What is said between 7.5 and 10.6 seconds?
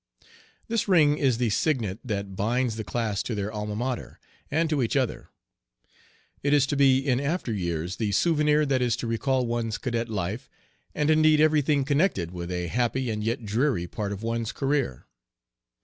years the souvenir that is to recall one's cadet life,